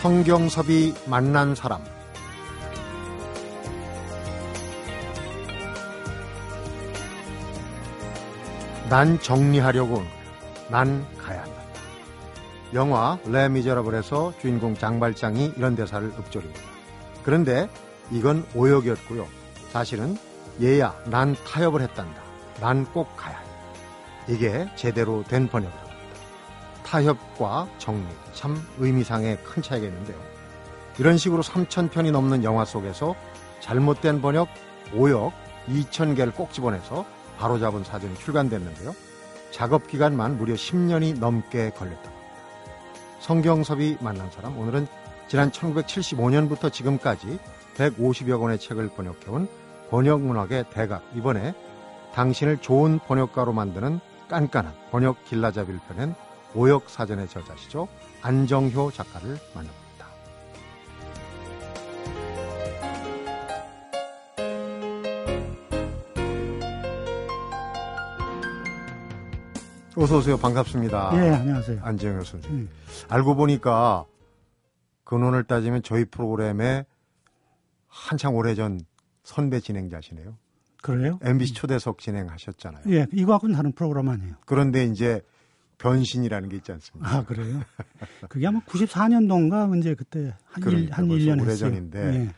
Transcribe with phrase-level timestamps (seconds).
[0.00, 1.82] 성경섭이 만난 사람
[8.88, 10.02] 난 정리하려고
[10.68, 11.60] 난 가야 한다.
[12.74, 16.60] 영화 레미저라블에서 주인공 장발장이 이런 대사를 읊조립니다.
[17.22, 17.68] 그런데
[18.10, 19.26] 이건 오역이었고요.
[19.72, 20.16] 사실은
[20.60, 22.20] 얘야 난 타협을 했단다.
[22.60, 24.34] 난 꼭 가야 해.
[24.34, 25.89] 이게 제대로 된 번역이다.
[26.90, 30.18] 타협과 정리 참 의미상의 큰 차이가 있는데요.
[30.98, 33.14] 이런 식으로 3,000편이 넘는 영화 속에서
[33.60, 34.48] 잘못된 번역,
[34.92, 35.32] 오역
[35.68, 37.06] 2,000개를 꼭 집어내서
[37.38, 38.92] 바로잡은 사전이 출간됐는데요.
[39.52, 42.10] 작업 기간만 무려 10년이 넘게 합니다.
[43.20, 44.88] 성경섭이 만난 사람 오늘은
[45.28, 47.38] 지난 1975년부터 지금까지
[47.76, 49.48] 150여 권의 책을 번역해온
[49.90, 51.54] 번역문학의 대가 이번에
[52.14, 56.14] 당신을 좋은 번역가로 만드는 깐깐한 번역 길라잡이를 펴낸
[56.54, 57.88] 오역 사전의 저자시죠
[58.22, 59.80] 안정효 작가를 만납니다.
[69.96, 70.36] 어서 오세요.
[70.38, 71.10] 반갑습니다.
[71.14, 71.80] 예, 안녕하세요.
[71.82, 72.60] 안정효 선생님.
[72.62, 72.70] 음.
[73.08, 74.04] 알고 보니까
[75.04, 76.84] 근원을 따지면 저희 프로그램에
[77.88, 78.80] 한창 오래전
[79.24, 80.36] 선배 진행자시네요.
[80.82, 81.18] 그래요?
[81.22, 82.84] MBC 초대석 진행하셨잖아요.
[82.88, 84.34] 예, 이거하고는 다른 프로그램 아니에요.
[84.46, 85.20] 그런데 이제
[85.80, 87.10] 변신이라는 게 있지 않습니까?
[87.10, 87.60] 아, 그래요?
[88.28, 92.34] 그게 아마 94년도인가 언제 그때 한, 그러니까, 한 1년 오래전인데 예.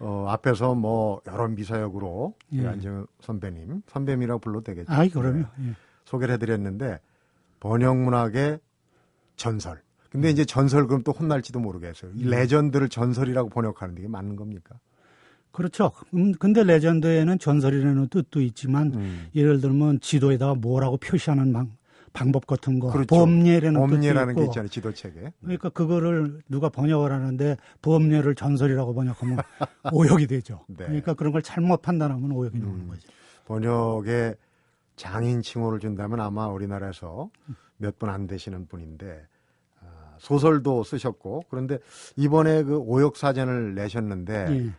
[0.00, 2.66] 어, 앞에서 뭐 여러 미사역으로 예.
[2.66, 4.92] 안정 선배님, 선배님이라고 불러도 되겠죠.
[4.92, 5.38] 아, 그럼요.
[5.56, 5.68] 네.
[5.68, 5.74] 예.
[6.04, 7.00] 소개를 해드렸는데
[7.60, 8.60] 번역문학의
[9.36, 9.80] 전설.
[10.10, 12.12] 근데 이제 전설 그럼 또 혼날지도 모르겠어요.
[12.14, 12.30] 이 음.
[12.30, 14.78] 레전드를 전설이라고 번역하는 게 맞는 겁니까?
[15.50, 15.92] 그렇죠.
[16.12, 19.26] 음, 근데 레전드에는 전설이라는 뜻도 있지만 음.
[19.34, 21.70] 예를 들면 지도에다가 뭐라고 표시하는 방,
[22.14, 23.06] 방법 같은 거, 그렇죠.
[23.14, 25.32] 범례라는 범례라는 게 있잖아요 지도책에.
[25.40, 29.38] 그러니까 그거를 누가 번역을 하는데 범례를 전설이라고 번역하면
[29.92, 30.64] 오역이 되죠.
[30.68, 30.84] 네.
[30.86, 32.88] 그러니까 그런 걸 잘못 판단하면 오역이 나오는 음.
[32.88, 33.02] 거죠.
[33.46, 34.36] 번역에
[34.96, 37.28] 장인 칭호를 준다면 아마 우리나라에서
[37.78, 39.26] 몇 분 안 되시는 분인데
[39.82, 41.78] 아, 소설도 쓰셨고 그런데
[42.16, 44.70] 이번에 그 오역 사전을 내셨는데 예.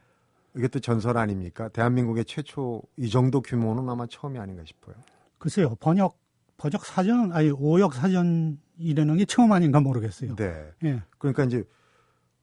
[0.56, 1.68] 이게 또 전설 아닙니까?
[1.68, 4.96] 대한민국의 최초 이 정도 규모는 아마 처음이 아닌가 싶어요.
[5.38, 6.18] 글쎄요 번역
[6.58, 10.36] 번역 사전 아니 오역 사전 이라는 게 처음 아닌가 모르겠어요.
[10.36, 10.54] 네.
[10.84, 11.02] 예.
[11.18, 11.64] 그러니까 이제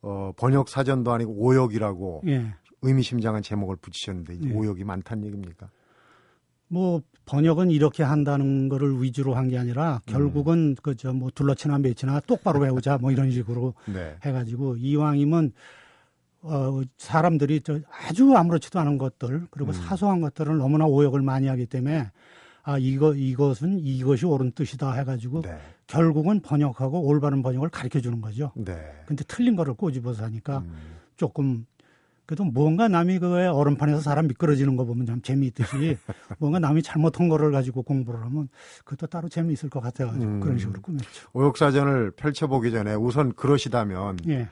[0.01, 2.55] 어, 번역 사전도 아니고 오역이라고 예.
[2.83, 4.53] 의미심장한 제목을 붙이셨는데 예.
[4.53, 5.71] 오역이 많다는 얘기입니까?
[6.69, 10.75] 뭐 번역은 이렇게 한다는 거를 위주로 한 게 아니라 결국은 음.
[10.83, 14.17] 그저 뭐 둘러치나 매치나 똑바로 배우자 뭐 이런 식으로 네.
[14.25, 15.53] 해가지고 이왕이면
[16.45, 19.73] 어 사람들이 저 아주 아무렇지도 않은 것들 그리고 음.
[19.75, 22.11] 사소한 것들을 너무나 오역을 많이 하기 때문에
[22.63, 25.59] 아 이거 이것은 이것이 옳은 뜻이다 해가지고 네.
[25.87, 28.53] 결국은 번역하고 올바른 번역을 가르쳐 주는 거죠.
[28.55, 28.77] 네.
[29.07, 30.75] 근데 틀린 거를 꼬집어서 하니까 음.
[31.17, 31.67] 조금
[32.25, 35.99] 그래도 뭔가 남이 그에 얼음판에서 사람 미끄러지는 거 보면 참 재미있듯이
[36.39, 38.49] 뭔가 남이 잘못한 거를 가지고 공부를 하면
[38.85, 41.29] 그것도 따로 재미있을 것 같아가지고 음, 그런 식으로 꾸몄죠.
[41.33, 44.49] 오역사전을 펼쳐보기 전에 우선 그러시다면 예.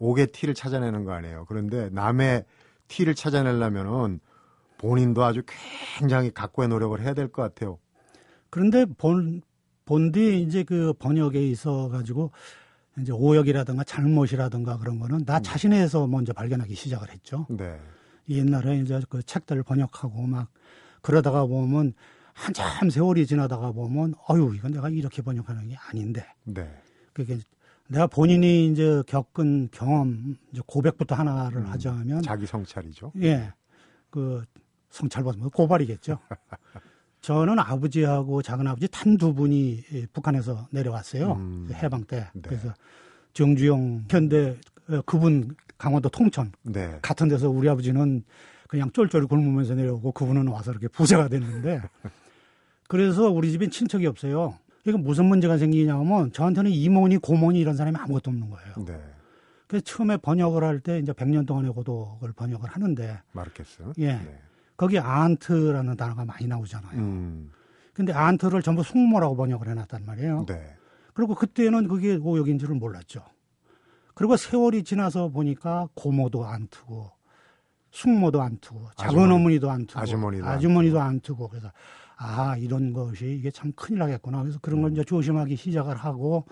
[0.00, 1.44] 옥의 티를 찾아내는 거 아니에요.
[1.48, 2.44] 그런데 남의
[2.88, 4.20] 티를 찾아내려면은
[4.78, 5.42] 본인도 아주
[5.98, 7.78] 굉장히 각고의 노력을 해야 될 것 같아요.
[8.50, 9.42] 그런데 본,
[9.84, 12.30] 본디 이제 그 번역에 있어 가지고
[13.00, 15.42] 이제 오역이라든가 잘못이라든가 그런 거는 나 음.
[15.42, 17.46] 자신에서 먼저 발견하기 시작을 했죠.
[17.50, 17.78] 네.
[18.28, 20.48] 옛날에 이제 그 책들을 번역하고 막
[21.02, 21.92] 그러다가 보면
[22.32, 26.24] 한참 세월이 지나다가 보면 어유 이건 내가 이렇게 번역하는 게 아닌데.
[26.44, 26.70] 네.
[27.12, 27.38] 그게
[27.88, 33.12] 내가 본인이 이제 겪은 경험 이제 고백부터 하나를 음, 하자면 자기 성찰이죠.
[33.22, 33.52] 예.
[34.10, 34.44] 그
[34.90, 36.18] 성찰 받으면 고발이겠죠.
[37.20, 41.32] 저는 아버지하고 작은아버지 단 두 분이 북한에서 내려왔어요.
[41.32, 41.68] 음.
[41.72, 42.28] 해방 때.
[42.32, 42.42] 네.
[42.42, 42.72] 그래서
[43.32, 44.56] 정주영 현대
[44.88, 46.98] 어, 그분 강원도 통천 네.
[47.02, 48.22] 같은 데서 우리 아버지는
[48.68, 51.80] 그냥 쫄쫄 굶으면서 내려오고 그분은 와서 이렇게 부자가 됐는데
[52.88, 54.58] 그래서 우리 집엔 친척이 없어요.
[54.86, 58.74] 이게 무슨 문제가 생기냐면 저한테는 이모니 고모니 이런 사람이 아무것도 없는 거예요.
[58.86, 58.98] 네.
[59.66, 63.82] 그래서 처음에 번역을 할 때 이제 100년 동안의 고독을 번역을 하는데 마르케스.
[63.98, 64.14] 예.
[64.14, 64.40] 네.
[64.78, 66.98] 거기 안트라는 단어가 많이 나오잖아요.
[66.98, 67.50] 음.
[67.92, 70.46] 근데 안트를 전부 숙모라고 번역을 해놨단 말이에요.
[70.46, 70.76] 네.
[71.12, 73.24] 그리고 그때는 그게 오역인 줄을 몰랐죠.
[74.14, 77.10] 그리고 세월이 지나서 보니까 고모도 안트고
[77.90, 81.72] 숙모도 안트고 작은 어머니도 안트고 아주머니도, 아주머니도 안트고 그래서
[82.16, 84.42] 아 이런 것이 이게 참 큰일 나겠구나.
[84.42, 84.92] 그래서 그런 걸 음.
[84.92, 86.46] 이제 조심하기 시작을 하고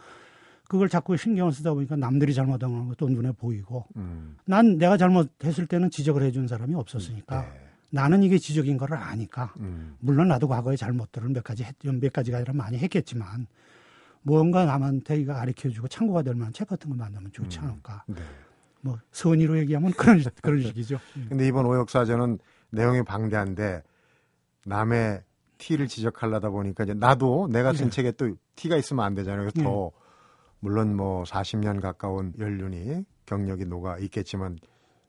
[0.69, 4.37] 그걸 자꾸 신경을 쓰다 보니까 남들이 잘못한 것도 눈에 보이고 음.
[4.47, 7.66] 난 내가 잘못했을 때는 지적을 해준 사람이 없었으니까 네.
[7.91, 9.97] 나는 이게 지적인 거를 아니까 음.
[10.01, 13.47] 물론 나도 과거에 잘못들을 몇 가지 했, 몇 가지가 아니라 많이 했겠지만
[14.23, 17.65] 무언가 남한테 이거 가르쳐주고 참고가 될 만한 책 같은 거 만들면 좋지 음.
[17.65, 18.05] 않을까.
[18.09, 18.23] 음, 네.
[18.81, 20.99] 뭐 선의로 얘기하면 그런 그런 식이죠.
[21.19, 21.29] 예.
[21.29, 22.39] 근데 이번 오역사전은
[22.71, 23.83] 내용이 방대한데
[24.65, 25.23] 남의
[25.59, 27.91] 티를 지적하려다 보니까 이제 나도 내가 쓴 네.
[27.91, 29.43] 책에 또 티가 있으면 안 되잖아요.
[29.43, 29.65] 그래서 네.
[29.65, 29.93] 더
[30.61, 34.59] 물론 뭐 40년 가까운 연륜이 경력이 녹아 있겠지만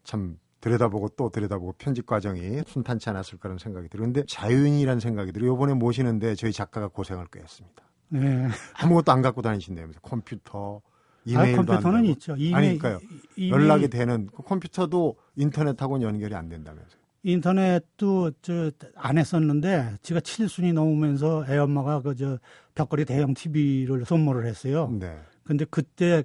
[0.04, 4.12] 참 들여다보고 또 들여다보고 편집 과정이 순탄치 않았을 거라는 생각이 들어요.
[4.26, 5.54] 자유인이라는 생각이 들어요.
[5.54, 7.84] 이번에 모시는데 저희 작가가 고생을 꾀했습니다.
[8.10, 8.48] 네.
[8.82, 10.82] 아무것도 안 갖고 다니신다면서 컴퓨터,
[11.26, 12.36] 이메일도 아, 컴퓨터는 있죠.
[12.38, 13.00] 이메일, 아니까요.
[13.36, 16.98] 이메일, 연락이 되는 그 컴퓨터도 인터넷하고는 연결이 안 된다면서요.
[17.24, 22.40] 인터넷도 저 안 했었는데 제가 7순위 넘으면서 애 엄마가 그 저
[22.76, 24.90] 벽걸이 대형 TV를 선물을 했어요.
[25.00, 25.18] 네.
[25.44, 26.24] 근데 그때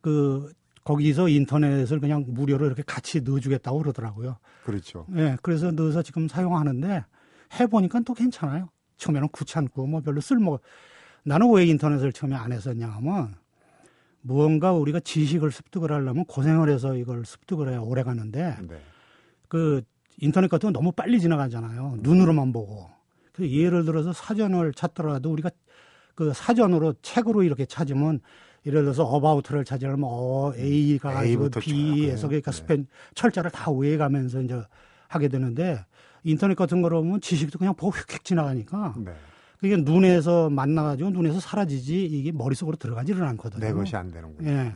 [0.00, 0.52] 그
[0.84, 4.36] 거기서 인터넷을 그냥 무료로 이렇게 같이 넣어주겠다고 그러더라고요.
[4.64, 5.06] 그렇죠.
[5.16, 7.04] 예, 네, 그래서 넣어서 지금 사용하는데
[7.58, 8.68] 해보니까 또 괜찮아요.
[8.98, 10.60] 처음에는 귀찮고 뭐 별로 쓸모.
[11.24, 13.34] 나는 왜 인터넷을 처음에 안 했었냐 하면
[14.20, 18.80] 무언가 우리가 지식을 습득을 하려면 고생을 해서 이걸 습득을 해야 오래 가는데 네.
[19.48, 19.82] 그
[20.18, 21.98] 인터넷 같은 건 너무 빨리 지나가잖아요.
[22.00, 22.90] 눈으로만 보고.
[23.32, 25.50] 그래서 예를 들어서 사전을 찾더라도 우리가
[26.14, 28.20] 그 사전으로 책으로 이렇게 찾으면
[28.66, 32.56] 예를 들어서 어바우트를 찾으려면 어 A가 가지고 B에서 그러니까 네.
[32.56, 34.62] 스펜 철자를 다 외가면서 이제
[35.08, 35.84] 하게 되는데
[36.22, 39.12] 인터넷 같은 거로 보면 지식도 그냥 보고 휙휙 지나가니까 네.
[39.58, 43.60] 그게 눈에서 만나가지고 눈에서 사라지지 이게 머릿속으로 들어가지를 않거든요.
[43.60, 44.48] 내 것이 안 되는군요.
[44.48, 44.54] 예.
[44.54, 44.74] 네.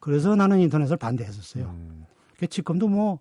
[0.00, 1.64] 그래서 나는 인터넷을 반대했었어요.
[1.66, 2.06] 음.
[2.48, 3.18] 지금도 뭐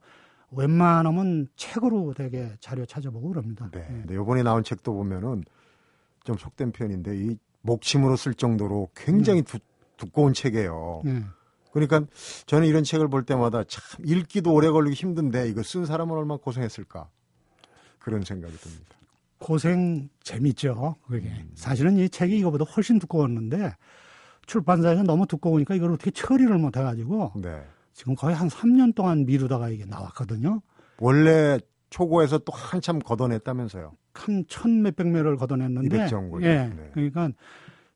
[0.51, 3.69] 웬만하면 책으로 되게 자료 찾아보고 그럽니다.
[3.71, 4.03] 네.
[4.05, 4.13] 네.
[4.13, 5.43] 이번에 나온 책도 보면은
[6.23, 9.59] 좀 속된 표현인데 이 목침으로 쓸 정도로 굉장히 네.
[9.97, 11.01] 두, 꺼운 책이에요.
[11.03, 11.23] 네.
[11.71, 12.01] 그러니까
[12.45, 17.09] 저는 이런 책을 볼 때마다 참 읽기도 오래 걸리기 힘든데 이거 쓴 사람은 얼마나 고생했을까
[17.99, 18.95] 그런 생각이 듭니다.
[19.39, 20.95] 고생 재밌죠.
[21.07, 21.51] 그게 음.
[21.53, 23.75] 사실은 이 책이 이거보다 훨씬 두꺼웠는데
[24.47, 27.61] 출판사에서 너무 두꺼우니까 이걸 어떻게 처리를 못 해가지고 네.
[27.93, 30.61] 지금 거의 한 3년 동안 미루다가 이게 나왔거든요.
[30.99, 31.59] 원래
[31.89, 33.93] 초고에서 또 한참 걷어냈다면서요?
[34.13, 35.95] 한 천 몇백 매를 걷어냈는데.
[35.95, 36.41] 200 정도.
[36.41, 36.73] 예.
[36.75, 36.89] 네.
[36.93, 37.29] 그러니까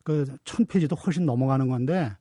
[0.04, 2.12] 그 천 페이지도 훨씬 넘어가는 건데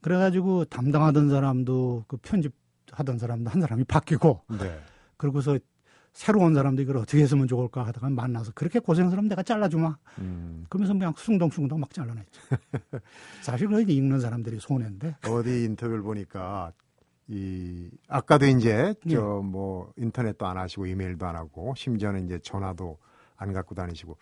[0.00, 4.42] 그래가지고 담당하던 사람도 그 편집하던 사람도 한 사람이 바뀌고.
[4.58, 4.78] 네.
[5.16, 5.58] 그러고서
[6.12, 9.96] 새로운 사람도 이걸 어떻게 했으면 좋을까 하다가 만나서 그렇게 고생스러면 내가 잘라주마.
[10.18, 10.66] 음.
[10.68, 12.40] 그러면서 그냥 숭덩숭덩 막 잘라냈죠.
[13.42, 15.16] 사실 그 읽는 사람들이 손해인데.
[15.28, 16.72] 어디 인터뷰를 보니까
[17.28, 19.14] 이 아까도 이제 네.
[19.14, 22.98] 저뭐 인터넷도 안 하시고 이메일도 안 하고 심지어는 이제 전화도
[23.36, 24.18] 안 갖고 다니시고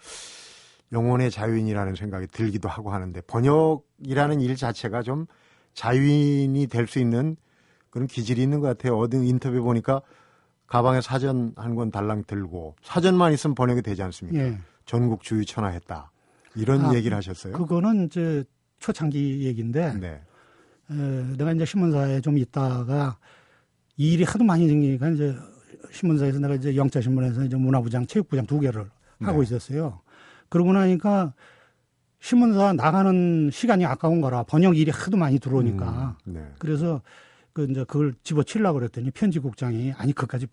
[0.93, 5.27] 영혼의 자유인이라는 생각이 들기도 하고 하는데 번역이라는 일 자체가 좀
[5.75, 7.37] 자유인이 될 수 있는
[7.91, 8.97] 그런 기질이 있는 것 같아요.
[8.99, 10.01] 어디 인터뷰 보니까
[10.67, 14.39] 가방에 사전 한 권 달랑 들고 사전만 있으면 번역이 되지 않습니까?
[14.39, 14.59] 예.
[14.85, 16.11] 전국 주유 천하했다
[16.57, 17.53] 이런 아, 얘기를 하셨어요.
[17.55, 18.45] 그거는 이제
[18.79, 20.21] 초창기 얘기인데 네.
[20.91, 20.95] 에,
[21.37, 23.19] 내가 이제 신문사에 좀 있다가
[23.97, 25.35] 이 일이 하도 많이 생기니까 이제
[25.93, 29.45] 신문사에서 내가 이제 영자신문에서 이제 문화부장, 체육부장 두 개를 하고 네.
[29.45, 30.01] 있었어요.
[30.49, 31.35] 그러고 나니까
[32.21, 36.53] 신문사 나가는 시간이 아까운 거라 번역 일이 하도 많이 들어오니까 음, 네.
[36.59, 37.01] 그래서
[37.53, 40.47] 그 이제 그걸 집어치려고 그랬더니 편집국장이 아니 그까지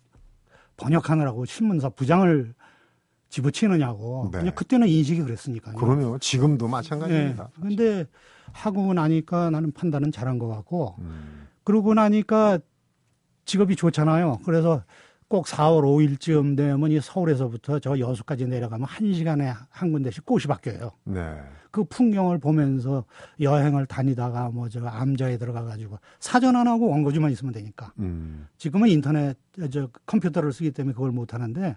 [0.76, 2.54] 번역하느라고 신문사 부장을
[3.28, 4.30] 집어치느냐고.
[4.32, 4.38] 네.
[4.38, 5.76] 그냥 그때는 인식이 그랬으니까요.
[5.76, 7.50] 그러면 지금도 마찬가지입니다.
[7.56, 7.62] 네.
[7.62, 8.06] 근데
[8.52, 11.48] 하고 나니까 나는 판단은 잘한 것 같고, 음.
[11.64, 12.58] 그러고 나니까
[13.44, 14.40] 직업이 좋잖아요.
[14.44, 14.82] 그래서
[15.28, 20.92] 꼭 4월 5일쯤 되면 이 서울에서부터 저 여수까지 내려가면 한 시간에 한 군데씩 꽃이 바뀌어요.
[21.04, 21.36] 네.
[21.72, 23.04] 그 풍경을 보면서
[23.40, 27.92] 여행을 다니다가 뭐 저 암자에 들어가 가지고 사전 안 하고 원고지만 있으면 되니까.
[27.98, 28.46] 음.
[28.56, 29.36] 지금은 인터넷
[29.70, 31.76] 저 컴퓨터를 쓰기 때문에 그걸 못 하는데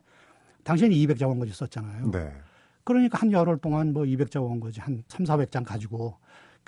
[0.63, 2.11] 당시에는 200자 원고지 썼잖아요.
[2.11, 2.31] 네.
[2.83, 6.17] 그러니까 한 열흘 동안 뭐 200자 원고지 한 3, 400장 가지고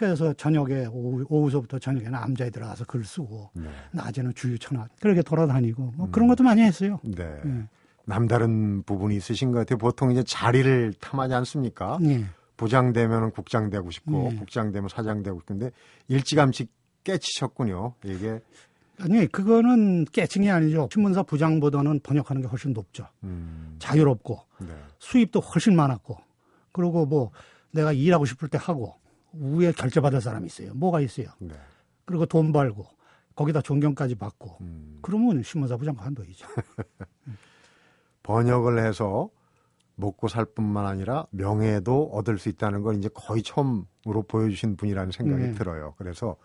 [0.01, 3.70] 그래서 저녁에 오후, 오후서부터 저녁에는 암자에 들어가서 글 쓰고 네.
[3.91, 6.12] 낮에는 주유천하 그렇게 돌아다니고 뭐 음.
[6.12, 7.00] 그런 것도 많이 했어요.
[7.03, 7.39] 네.
[7.43, 7.67] 네.
[8.05, 9.77] 남다른 부분이 있으신 것 같아요.
[9.77, 12.00] 보통 이제 자리를 탐하지 않습니까?
[12.01, 12.25] 네.
[12.58, 14.36] 부장 되면 국장 되고 싶고 네.
[14.38, 15.70] 국장 되면 사장 되고 싶은데
[16.08, 16.65] 일찌감치
[17.03, 17.93] 깨치셨군요.
[18.03, 18.39] 이게
[19.00, 20.89] 아니 그거는 깨칭이 아니죠.
[20.91, 23.05] 신문사 부장보다는 번역하는 게 훨씬 높죠.
[23.24, 23.75] 음.
[23.77, 24.74] 자유롭고 네.
[24.98, 26.17] 수입도 훨씬 많았고
[26.72, 27.29] 그리고 뭐
[27.70, 29.00] 내가 일하고 싶을 때 하고
[29.34, 30.74] 위에 결제받을 사람이 있어요.
[30.74, 31.28] 뭐가 있어요.
[31.40, 31.56] 네.
[32.06, 32.86] 그리고 돈 벌고
[33.36, 35.00] 거기다 존경까지 받고 음.
[35.02, 36.46] 그러면 신문사 부 장 관 도이죠.
[38.24, 39.30] 번역을 해서
[39.96, 45.44] 먹고 살 뿐만 아니라 명예도 얻을 수 있다는 걸 이제 거의 처음으로 보여주신 분이라는 생각이
[45.44, 45.54] 네.
[45.54, 45.94] 들어요.
[45.98, 46.36] 그래서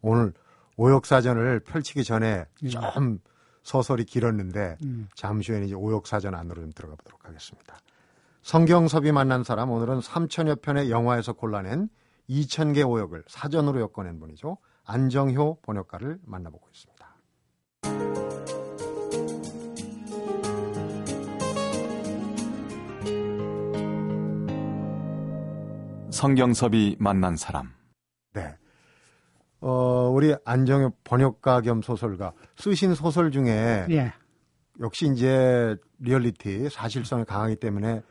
[0.00, 0.32] 오늘
[0.76, 2.68] 오역사전을 펼치기 전에 네.
[2.68, 3.18] 좀
[3.62, 5.04] 서설이 길었는데 네.
[5.14, 7.76] 잠시 후에는 이제 오역사전 안으로 좀 들어가 보도록 하겠습니다.
[8.42, 11.88] 성경섭이 만난 사람 오늘은 3천여 편의 영화에서 골라낸
[12.32, 14.56] 2,000개 오역을 사전으로 엮어낸 분이죠.
[14.84, 17.02] 안정효 번역가를 만나보고 있습니다.
[26.10, 27.74] 성경섭이 만난 사람.
[28.32, 28.56] 네.
[29.60, 34.12] 어, 우리 안정효 번역가 겸 소설가 쓰신 소설 중에 예.
[34.80, 38.02] 역시 이제 리얼리티 사실성이 강하기 때문에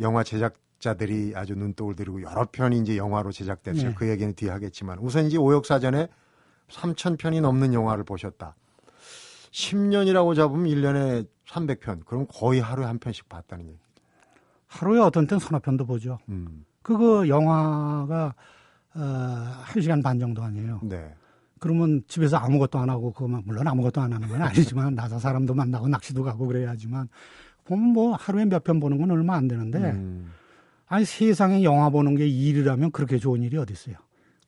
[0.00, 3.90] 영화 제작 자들이 아주 눈독을 들이고 여러 편이 이제 영화로 제작됐어요.
[3.90, 3.94] 예.
[3.94, 6.08] 그 얘기는 뒤에 하겠지만 우선 이제 오역사전에
[6.68, 8.56] 3천 편이 넘는 영화를 보셨다.
[9.52, 12.04] 10년이라고 잡으면 1년에 300편.
[12.06, 13.78] 그럼 거의 하루에 한 편씩 봤다는 얘기.
[14.68, 16.18] 하루에 어떤 때는 서너 편도 보죠.
[16.28, 16.64] 음.
[16.82, 18.34] 그거 영화가
[18.94, 20.80] 어, 1시간 반 정도 아니에요.
[20.84, 21.12] 네.
[21.58, 25.88] 그러면 집에서 아무것도 안 하고 그만 물론 아무것도 안 하는 건 아니지만 나서 사람도 만나고
[25.88, 27.08] 낚시도 가고 그래야지만
[27.64, 30.32] 보면 뭐 하루에 몇 편 보는 건 얼마 안 되는데 음.
[30.90, 33.94] 아니 세상에 영화 보는 게 일이라면 그렇게 좋은 일이 어디 있어요.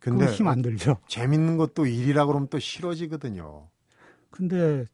[0.00, 0.96] 근데 힘안 들죠.
[1.06, 3.68] 재밌는 것도 일이라 그러면 또 싫어지거든요.
[4.30, 4.84] 근데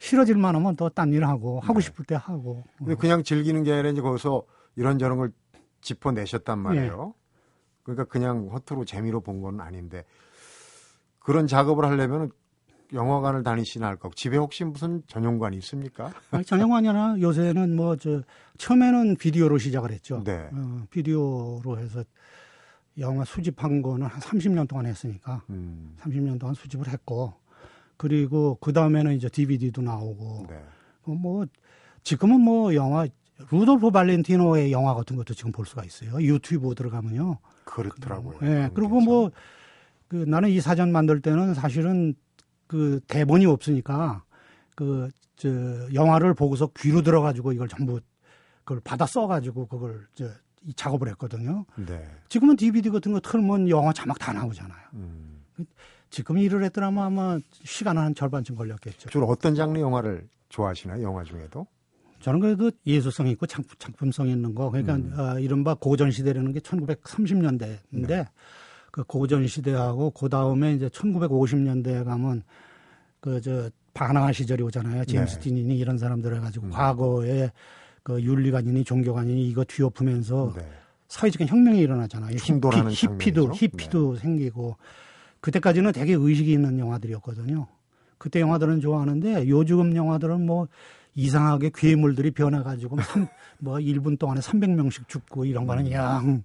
[0.00, 1.84] 싫어질 만하면 또 딴 일 하고 하고 네.
[1.84, 2.64] 싶을 때 하고.
[2.76, 4.42] 근데 그냥 즐기는 게 아니라 이제 거기서
[4.74, 5.32] 이런저런 걸
[5.80, 7.14] 짚어내셨단 말이에요.
[7.14, 7.22] 네.
[7.84, 10.04] 그러니까 그냥 허투루 재미로 본 건 아닌데
[11.20, 12.32] 그런 작업을 하려면
[12.92, 14.08] 영화관을 다니시나 할까?
[14.14, 16.12] 집에 혹시 무슨 전용관이 있습니까?
[16.30, 18.22] 아니, 전용관이 아니라 요새는 뭐 저
[18.58, 20.22] 처음에는 비디오로 시작을 했죠.
[20.24, 20.48] 네.
[20.52, 22.02] 어, 비디오로 해서
[22.98, 25.94] 영화 수집한 거는 한 30년 동안 했으니까 음.
[26.00, 27.34] 30년 동안 수집을 했고
[27.96, 30.62] 그리고 그 다음에는 이제 DVD도 나오고 네.
[31.04, 31.46] 뭐
[32.02, 33.06] 지금은 뭐 영화
[33.50, 36.20] 루돌프 발렌티노의 영화 같은 것도 지금 볼 수가 있어요.
[36.22, 37.38] 유튜브 들어가면요.
[37.64, 38.38] 그렇더라고요.
[38.42, 38.46] 예.
[38.46, 39.30] 네, 그리고 뭐,
[40.08, 42.14] 그 나는 이 사전 만들 때는 사실은
[42.66, 44.24] 그 대본이 없으니까
[44.74, 45.48] 그, 저,
[45.92, 48.00] 영화를 보고서 귀로 들어가지고 이걸 전부
[48.64, 50.28] 그걸 받아 써가지고 그걸 저,
[50.64, 51.64] 이 작업을 했거든요.
[51.76, 52.04] 네.
[52.28, 54.80] 지금은 DVD 같은 거 틀면 영화 자막 다 나오잖아요.
[54.94, 55.44] 음.
[56.10, 59.10] 지금 일을 했더라면 아마 시간 한 절반쯤 걸렸겠죠.
[59.10, 61.02] 주로 어떤 장르 영화를 좋아하시나요?
[61.02, 61.66] 영화 중에도?
[62.20, 65.14] 저는 그래도 예술성 있고 작품, 성 있는 거 그러니까 음.
[65.18, 68.24] 어, 이른바 고전 시대라는 게 1930년대인데 네.
[68.96, 72.42] 그 고전 시대하고 그 다음에 이제 1950년대에 가면
[73.20, 75.04] 그저 바나나 시절이 오잖아요.
[75.04, 75.40] 제임스 네.
[75.40, 76.70] 틴이니 이런 사람들 해가지고 음.
[76.70, 77.50] 과거에
[78.02, 80.66] 그 윤리관이니 종교관이니 이거 뒤엎으면서 네.
[81.08, 82.38] 사회적인 혁명이 일어나잖아요.
[82.38, 84.20] 충돌하는 히피, 도 히피도 네.
[84.20, 84.76] 생기고
[85.40, 87.66] 그때까지는 되게 의식이 있는 영화들이었거든요.
[88.16, 90.68] 그때 영화들은 좋아하는데 요즘 영화들은 뭐
[91.14, 92.96] 이상하게 괴물들이 변해가지고
[93.58, 96.42] 뭐 1분 동안에 300명씩 죽고 이런 거는 양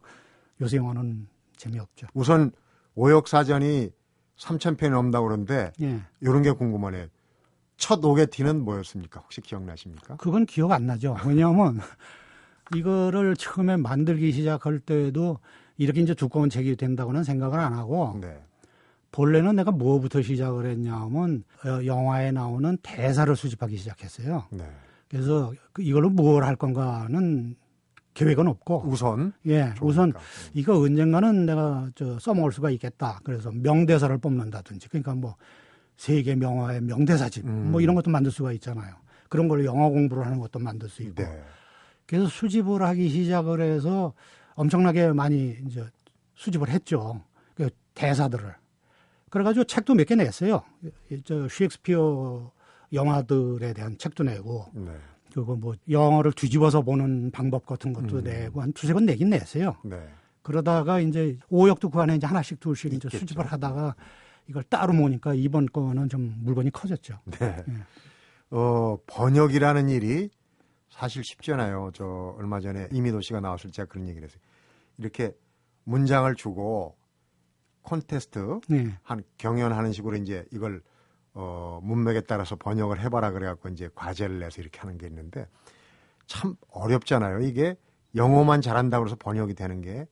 [0.60, 1.31] 요새 영화는
[1.66, 2.08] 재미없죠.
[2.14, 2.52] 우선
[2.96, 3.92] 오역 사전이
[4.38, 6.00] 3,000편이 넘다고 그러는데 예.
[6.20, 7.08] 이런 게 궁금하네.
[7.78, 9.20] 첫 오게티는 뭐였습니까?
[9.22, 10.16] 혹시 기억나십니까?
[10.18, 11.16] 그건 기억 안 나죠.
[11.26, 11.80] 왜냐하면
[12.76, 15.40] 이거를 처음에 만들기 시작할 때도
[15.78, 18.42] 이렇게 이제 두꺼운 책이 된다고는 생각을 안 하고 네.
[19.12, 24.46] 본래는 내가 뭐부터 시작을 했냐면 어, 영화에 나오는 대사를 수집하기 시작했어요.
[24.52, 24.64] 네.
[25.10, 27.56] 그래서 그 이걸로 뭘 할 건가는
[28.14, 29.86] 계획은 없고 우선 예 좋으니까.
[29.86, 30.14] 우선
[30.54, 33.20] 이거 언젠가는 내가 저 써먹을 수가 있겠다.
[33.24, 35.36] 그래서 명대사를 뽑는다든지 그러니까 뭐
[35.98, 37.72] 세계 명화의 명대사집 음.
[37.72, 38.96] 뭐 이런 것도 만들 수가 있잖아요.
[39.30, 41.24] 그런 걸로 영화 공부를 하는 것도 만들 수 있고.
[41.24, 41.44] 네.
[42.06, 44.14] 그래서 수집을 하기 시작을 해서
[44.56, 45.86] 엄청나게 많이 이제
[46.36, 47.24] 수집을 했죠.
[47.56, 48.54] 그 대사들을.
[49.30, 50.62] 그래가지고 책도 몇 개 냈어요.
[51.24, 52.52] 저 셰익스피어
[52.92, 54.92] 영화들에 대한 책도 내고 네.
[55.34, 58.24] 그리고 뭐 영어를 뒤집어서 보는 방법 같은 것도 음.
[58.24, 59.76] 내고 한 두세 번 내긴 냈어요.
[59.84, 59.98] 네.
[60.42, 63.96] 그러다가 이제 오역도 그 안에 이제 하나씩 둘씩 이제 수집을 하다가
[64.48, 67.20] 이걸 따로 모니까 이번 거는 좀 물건이 커졌죠.
[67.26, 67.64] 네.
[67.68, 67.76] 네.
[68.50, 70.30] 어, 번역이라는 일이
[70.90, 71.92] 사실 쉽잖아요.
[71.94, 74.42] 저 얼마 전에 이미도 씨가 나왔을 때 제가 그런 얘기를 했어요.
[74.98, 75.34] 이렇게
[75.86, 76.98] 문장을 주고
[77.84, 78.92] 콘테스트 네.
[79.04, 80.82] 한 경연하는 식으로 이제 이걸
[81.34, 85.48] 어 문맥에 따라서 번역을 해봐라 그래갖고 이제 과제를 내서 이렇게 하는 게 있는데
[86.28, 87.42] 참 어렵잖아요.
[87.42, 87.76] 이게
[88.16, 90.08] 영어만 잘한다고 해서 번역이 되는 게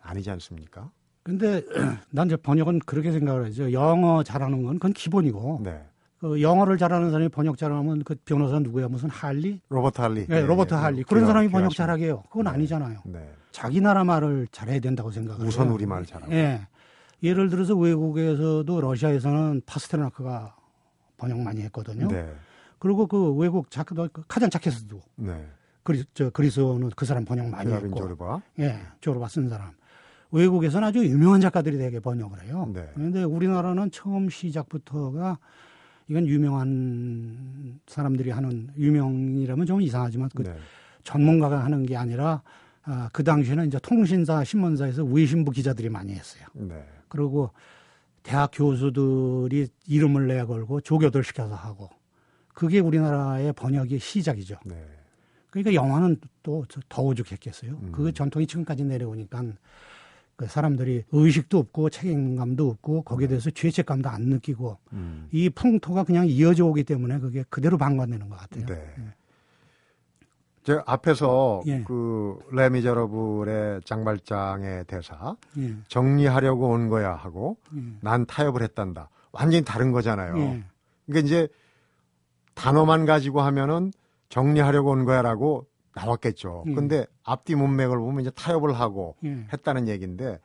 [0.00, 0.90] 아니지 않습니까?
[1.22, 1.62] 근데
[2.10, 3.72] 난 이제 번역은 그렇게 생각을 하죠.
[3.72, 5.60] 영어 잘하는 건 그건 기본이고.
[5.64, 5.84] 네.
[6.18, 8.86] 그 영어를 잘하는 사람이 번역 잘하면 그 변호사 누구야?
[8.86, 9.60] 무슨 할리?
[9.68, 10.26] 로버트 할리.
[10.26, 11.02] 네, 네 로버트 네, 할리.
[11.02, 12.22] 그런 사람이 번역 잘하게 해요.
[12.28, 12.50] 그건 네.
[12.50, 13.00] 아니잖아요.
[13.06, 13.32] 네.
[13.50, 15.44] 자기 나라 말을 잘해야 된다고 생각해요.
[15.46, 16.32] 우선 우리 말을 잘하고.
[16.32, 16.60] 예.
[17.22, 20.56] 예를 들어서 외국에서도 러시아에서는 파스테르나크가
[21.16, 22.08] 번역 많이 했거든요.
[22.08, 22.32] 네.
[22.78, 25.46] 그리고 그 외국 작가 카잔 차케스도 네.
[25.84, 27.94] 그리 저 그리스어는 그 사람 번역 많이 했고.
[27.94, 28.42] 조르바.
[28.58, 29.70] 예, 조르바 쓴 사람.
[30.32, 32.68] 외국에서는 아주 유명한 작가들이 되게 번역을 해요.
[32.72, 32.88] 네.
[32.94, 35.38] 그런데 우리나라는 처음 시작부터가
[36.08, 40.56] 이건 유명한 사람들이 하는 유명이라면 좀 이상하지만 그 네.
[41.04, 42.42] 전문가가 하는 게 아니라
[42.84, 46.44] 아, 그 당시에는 이제 통신사, 신문사에서 외신부 기자들이 많이 했어요.
[46.54, 46.84] 네.
[47.12, 47.50] 그리고
[48.22, 51.90] 대학 교수들이 이름을 내걸고 조교들 시켜서 하고
[52.54, 54.56] 그게 우리나라의 번역의 시작이죠.
[54.64, 54.82] 네.
[55.50, 57.72] 그러니까 영화는 또 더 오죽했겠어요.
[57.72, 57.92] 음.
[57.92, 59.44] 그 전통이 지금까지 내려오니까
[60.36, 65.28] 그 사람들이 의식도 없고 책임감도 없고 거기에 대해서 죄책감도 안 느끼고 음.
[65.30, 68.64] 이 풍토가 그냥 이어져 오기 때문에 그게 그대로 방관되는 것 같아요.
[68.64, 68.74] 네.
[68.96, 69.04] 네.
[70.64, 71.82] 저 앞에서 예.
[71.82, 75.74] 그 레미저러블의 장발장의 대사 예.
[75.88, 77.80] 정리하려고 온 거야 하고 예.
[78.00, 79.10] 난 타협을 했단다.
[79.32, 80.38] 완전히 다른 거잖아요.
[80.38, 80.64] 예.
[81.06, 81.48] 그러니까 이제
[82.54, 83.92] 단어만 가지고 하면은
[84.28, 86.64] 정리하려고 온 거야라고 나왔겠죠.
[86.68, 86.74] 예.
[86.74, 89.46] 근데 앞뒤 문맥을 보면 이제 타협을 하고 예.
[89.52, 90.38] 했다는 얘기인데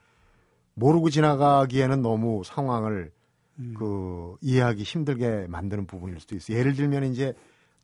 [0.73, 3.11] 모르고 지나가기에는 너무 상황을
[3.59, 3.73] 음.
[3.77, 6.57] 그 이해하기 힘들게 만드는 부분일 수도 있어요.
[6.57, 7.33] 예를 들면 이제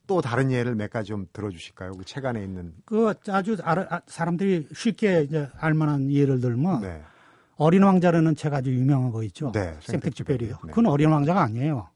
[0.06, 1.94] 또 다른 예를 몇 가지 좀 들어주실까요?
[1.94, 2.74] 그 책 안에 있는.
[2.86, 7.02] 그 아주 알아, 아, 사람들이 쉽게 이제 알만한 예를 들면 네.
[7.56, 9.52] 어린 왕자라는 책 아주 유명한 거 있죠.
[9.54, 10.50] 네, 생텍쥐페리요.
[10.50, 10.68] 네.
[10.70, 11.88] 그건 어린 왕자가 아니에요.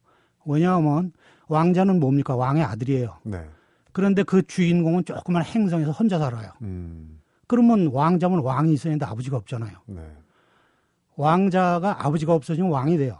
[0.46, 1.12] 왜냐하면
[1.50, 2.36] 왕자는 뭡니까?
[2.36, 3.18] 왕의 아들이에요.
[3.24, 3.46] 네.
[3.92, 6.52] 그런데 그 주인공은 조그만 행성에서 혼자 살아요.
[6.62, 7.20] 음.
[7.48, 9.78] 그러면 왕자면 왕이 있어야 하는데 아버지가 없잖아요.
[9.88, 10.02] 네.
[11.16, 13.20] 왕자가 아버지가 없어지면 왕이 돼요.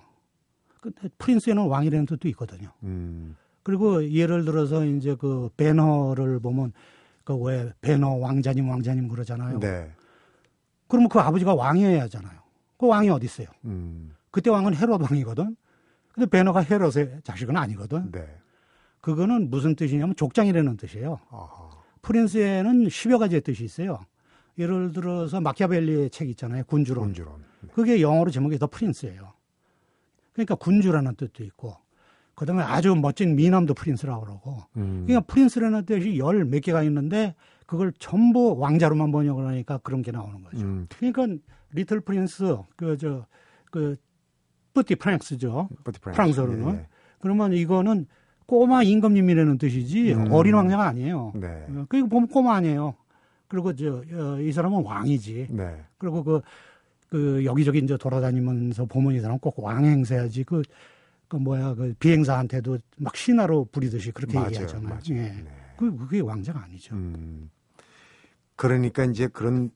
[1.18, 2.70] 프린스에는 왕이라는 뜻도 있거든요.
[2.84, 3.36] 음.
[3.68, 6.72] 그리고 예를 들어서 이제 그 배너를 보면
[7.26, 9.60] 그 왜 배너 왕자님 왕자님 그러잖아요.
[9.60, 9.92] 네.
[10.88, 12.40] 그러면 그 아버지가 왕이어야 하잖아요.
[12.78, 13.48] 그 왕이 어디 있어요?
[13.66, 14.16] 음.
[14.32, 15.58] 그때 왕은 헤롯 왕이거든.
[16.14, 18.10] 근데 배너가 헤롯의 자식은 아니거든.
[18.14, 18.26] 네.
[19.02, 21.20] 그거는 무슨 뜻이냐면 족장이라는 뜻이에요.
[21.30, 21.70] 아하.
[22.04, 24.00] 프린스에는 10여 가지의 뜻이 있어요.
[24.58, 26.64] 예를 들어서 마키아벨리의 책 있잖아요.
[26.64, 27.08] 군주론.
[27.08, 27.44] 군주론.
[27.64, 27.70] 네.
[27.74, 29.34] 그게 영어로 제목이 The Prince예요.
[30.32, 31.76] 그러니까 군주라는 뜻도 있고
[32.38, 34.58] 그다음에 아주 멋진 미남도 prince라고 그러고.
[34.78, 35.04] 음.
[35.08, 37.34] 그러니까 prince라는 뜻이 열 몇 개가 있는데
[37.66, 40.64] 그걸 전부 왕자로만 번역을 하니까 그런 게 나오는 거죠.
[40.64, 40.88] 음.
[40.98, 41.28] 그러니까
[41.72, 43.98] Little Prince 그저그
[44.74, 45.68] Petit Prince죠.
[45.84, 46.16] Petit Prince.
[46.16, 46.76] 프랑스로는.
[46.78, 46.88] 네.
[47.20, 48.06] 그러면 이거는
[48.46, 50.32] 꼬마 임금님이라는 뜻이지 음.
[50.32, 51.34] 어린 왕자가 아니에요.
[51.36, 51.66] 네.
[51.90, 52.94] 그리고 보면 꼬마 아니에요.
[53.48, 55.48] 그리고 저이 어, 사람은 왕이지.
[55.50, 55.76] 네.
[55.98, 56.42] 그리고 그,
[57.10, 60.44] 그 여기저기 이제 돌아다니면서 보면 이 사람 꼭 왕 행세하지.
[60.44, 60.62] 그
[61.28, 64.90] 그 뭐야 그 비행사한테도 막 신하로 부리듯이 그렇게 맞아요, 얘기하잖아요.
[64.90, 65.02] 맞아요.
[65.10, 65.14] 예.
[65.16, 65.46] 네.
[65.78, 66.96] 그 그게 왕자가 아니죠.
[66.96, 67.50] 음.
[68.56, 69.70] 그러니까 이제 그런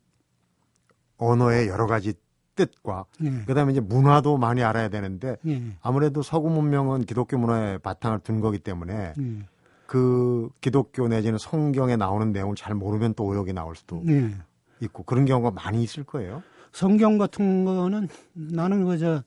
[1.17, 2.13] 언어의 여러 가지
[2.55, 3.43] 뜻과 예.
[3.45, 5.61] 그다음에 이제 문화도 많이 알아야 되는데 예.
[5.81, 9.45] 아무래도 서구 문명은 기독교 문화의 바탕을 둔 거기 때문에 예.
[9.85, 14.31] 그 기독교 내지는 성경에 나오는 내용을 잘 모르면 또 오역이 나올 수도 예.
[14.79, 16.41] 있고 그런 경우가 많이 있을 거예요.
[16.71, 19.23] 성경 같은 거는 나는 그저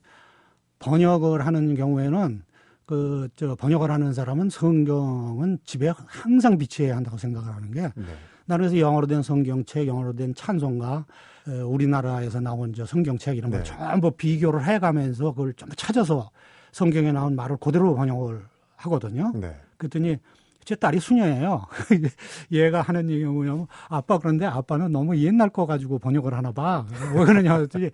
[0.79, 2.43] 번역을 하는 경우에는
[2.85, 8.05] 그 저 번역을 하는 사람은 성경은 집에 항상 비치해야 한다고 생각을 하는 게 네.
[8.45, 11.05] 나는 그래서 영어로 된 성경책, 영어로 된 찬송가,
[11.65, 13.65] 우리나라에서 나온 저 성경책 이런 걸 네.
[13.65, 16.29] 전부 비교를 해가면서 그걸 좀 찾아서
[16.71, 18.41] 성경에 나온 말을 그대로 번역을
[18.75, 19.31] 하거든요.
[19.33, 19.55] 네.
[19.77, 20.17] 그랬더니
[20.63, 21.65] 제 딸이 수녀예요.
[22.51, 26.85] 얘가 하는 얘기가 뭐냐면 아빠 그런데 아빠는 너무 옛날 거 가지고 번역을 하나 봐.
[27.15, 27.89] 왜 그러냐 했더니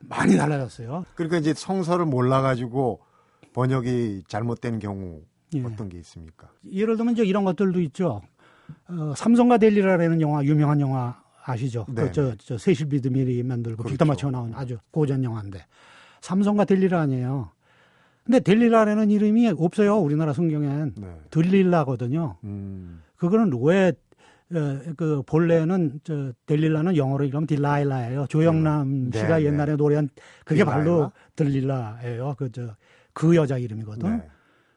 [0.00, 1.04] 많이 달라졌어요.
[1.14, 3.00] 그러니까 이제 성서를 몰라가지고
[3.52, 5.22] 번역이 잘못된 경우
[5.54, 5.62] 예.
[5.62, 6.50] 어떤 게 있습니까?
[6.70, 8.20] 예를 들면 이제 이런 것들도 있죠.
[8.88, 11.86] 어, 삼성과 델리라라는 영화 유명한 영화 아시죠?
[11.88, 12.02] 네.
[12.02, 13.94] 그 저, 저 세실 비드 미리 만들고 그렇죠.
[13.94, 15.64] 빅터 맞춰 나온 아주 고전 영화인데
[16.20, 17.50] 삼성과 델리라 아니에요.
[18.24, 21.20] 근데 델리라라는 이름이 없어요 우리나라 성경엔 네.
[21.30, 22.36] 들릴라거든요.
[22.44, 23.02] 음.
[23.16, 23.92] 그거는 왜 어,
[24.48, 28.26] 그 본래는 저 델릴라는 영어로 이러면 딜라일라예요.
[28.28, 29.18] 조영남 네.
[29.18, 30.08] 씨가 네, 옛날에 노래한
[30.44, 30.84] 그게 딜라일라?
[30.84, 32.34] 바로 딜릴라예요.
[32.38, 32.74] 그 저그
[33.12, 34.18] 그 여자 이름이거든.
[34.18, 34.28] 네.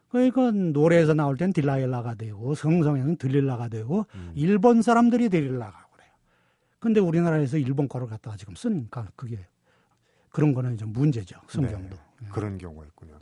[0.10, 4.32] 그러니까 노래에서 나올 땐 딜라일라가 되고 성성에는 들릴라가 되고 음.
[4.36, 6.10] 일본 사람들이 딜릴라가 그래요.
[6.80, 9.40] 근데 우리나라에서 일본 거를 갖다가 지금 쓰니까 그게
[10.32, 11.40] 그런 거는 좀 문제죠.
[11.48, 11.96] 성경도.
[12.20, 12.28] 네.
[12.30, 13.14] 그런 경우가 있군요.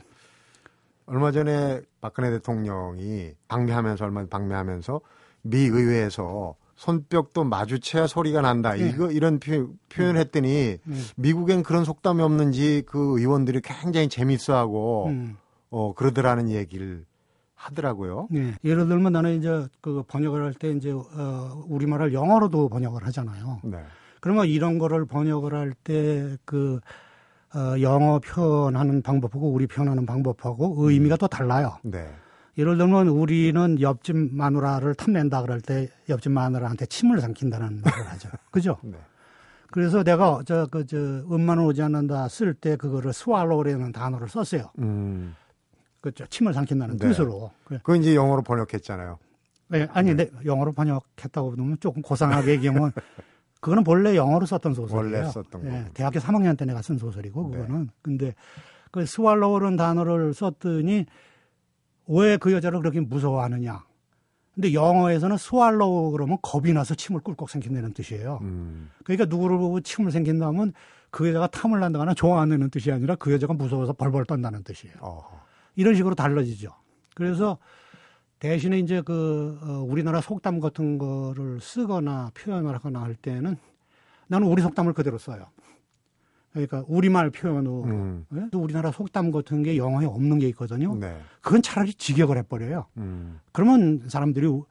[1.06, 5.00] 얼마 전에 박근혜 대통령이 방미하면서 얼마 방미하면서
[5.42, 8.72] 미 의회에서 손뼉도 마주쳐야 소리가 난다.
[8.72, 8.88] 네.
[8.88, 10.96] 이거 이런 표, 현했더니 네.
[11.16, 15.36] 미국엔 그런 속담이 없는지 그 의원들이 굉장히 재밌어하고 음.
[15.68, 17.04] 어 그러더라는 얘기를
[17.54, 18.28] 하더라고요.
[18.30, 18.54] 네.
[18.64, 23.60] 예를 들면 나는 이제 그 번역을 할 때 이제 어 우리말을 영어로도 번역을 하잖아요.
[23.64, 23.78] 네.
[24.20, 26.80] 그러면 이런 거를 번역을 할 때그
[27.54, 31.76] 어 영어 표현하는 방법하고 우리 표현하는 방법하고 의미가 또 달라요.
[31.82, 32.08] 네.
[32.60, 38.28] 예를 들면 우리는 옆집 마누라를 탐낸다 그럴 때 옆집 마누라한테 침을 삼킨다는 말을 하죠.
[38.52, 38.76] 그죠?
[38.82, 38.98] 네.
[39.70, 44.70] 그래서 내가 저 그저 그, 음만 오지 않는다 쓸 때 그거를 스왈로우라는 단어를 썼어요.
[44.78, 45.34] 음.
[46.02, 47.08] 그죠 침을 삼킨다는 네.
[47.08, 47.50] 뜻으로.
[47.82, 49.18] 그 이제 영어로 번역했잖아요.
[49.68, 50.28] 네, 아니, 네.
[50.44, 52.92] 영어로 번역했다고 보면 조금 고상하게 얘기하면
[53.60, 55.16] 그거는 본래 영어로 썼던 소설이에요.
[55.18, 55.90] 원래 썼던 예, 거.
[55.94, 57.58] 대학교 3학년 때 내가 쓴 소설이고 네.
[57.58, 57.90] 그거는.
[58.02, 58.34] 근데
[58.90, 61.06] 그 swallow라는 단어를 썼더니
[62.10, 63.84] 왜 그 여자를 그렇게 무서워하느냐.
[64.54, 68.40] 근데 영어에서는 swallow 그러면 겁이 나서 침을 꿀꺽 삼킨다는 뜻이에요.
[68.42, 68.90] 음.
[69.04, 70.72] 그러니까 누구를 보고 침을 삼킨다면
[71.10, 74.96] 그 여자가 탐을 난다거나 좋아하는 뜻이 아니라 그 여자가 무서워서 벌벌 떤다는 뜻이에요.
[75.00, 75.40] 어.
[75.76, 76.72] 이런 식으로 달라지죠.
[77.14, 77.58] 그래서
[78.40, 83.56] 대신에 이제 그 어, 우리나라 속담 같은 거를 쓰거나 표현을 하거나 할 때는
[84.26, 85.46] 나는 우리 속담을 그대로 써요.
[86.52, 88.26] 그러니까 우리말 표현으로 음.
[88.34, 88.48] 예?
[88.50, 90.94] 또 우리나라 속담 같은 게 영어에 없는 게 있거든요.
[90.96, 91.20] 네.
[91.40, 92.86] 그건 차라리 직역을 해버려요.
[92.96, 93.38] 음.
[93.52, 94.64] 그러면 사람들이 우,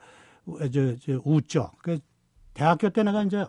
[0.45, 1.71] 우- 저, 저, 웃죠.
[1.81, 1.99] 그
[2.53, 3.45] 대학교 때 내가 이제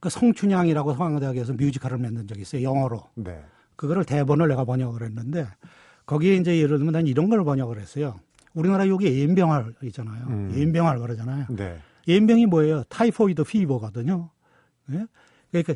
[0.00, 2.62] 그 성춘향이라고 서강대학에서 뮤지컬을 만든 적이 있어요.
[2.62, 3.04] 영어로.
[3.14, 3.42] 네.
[3.76, 5.46] 그거를 대본을 내가 번역을 했는데
[6.06, 8.16] 거기에 이제 예를 들면 난 이런 걸 번역을 했어요.
[8.52, 10.26] 우리나라 여기 옘병할 있잖아요.
[10.26, 10.52] 음.
[10.54, 11.46] 옘병할 그러잖아요.
[11.50, 11.78] 네.
[12.08, 12.82] 옘병이 뭐예요?
[12.84, 14.28] Typhoid fever거든요.
[14.92, 15.06] 예?
[15.50, 15.74] 그러니까